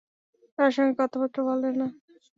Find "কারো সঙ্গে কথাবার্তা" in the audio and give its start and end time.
0.59-1.39